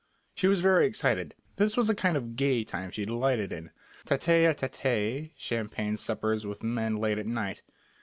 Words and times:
She 0.33 0.47
was 0.47 0.61
very 0.61 0.87
excited. 0.87 1.35
This 1.57 1.77
was 1.77 1.85
the 1.85 1.93
kind 1.93 2.17
of 2.17 2.35
"gay" 2.35 2.63
time 2.63 2.89
she 2.89 3.05
delighted 3.05 3.51
in, 3.51 3.69
tête 4.07 4.49
à 4.49 4.55
tête 4.55 5.29
champagne 5.37 5.95
suppers 5.95 6.43
with 6.43 6.63
men 6.63 6.97
late 6.97 7.19
at 7.19 7.27
night. 7.27 7.61